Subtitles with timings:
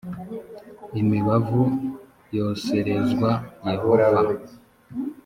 [1.01, 1.61] imibavu
[2.35, 3.31] yoserezwa
[3.67, 4.23] yehova